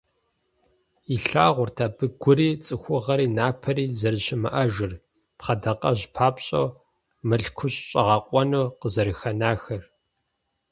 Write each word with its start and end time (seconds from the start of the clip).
Илъагъурт 1.13 1.77
абы 1.85 2.05
Гури, 2.21 2.49
ЦӀыхугъэри, 2.63 3.27
Напэри 3.37 3.85
зэрыщымыӀэжыр, 3.99 4.93
пхъэдакъэжь 5.37 6.05
папщӀэу 6.15 6.67
мылъкущӀэгъэкъуэну 7.27 8.65
къызэрынахэр. 8.79 9.83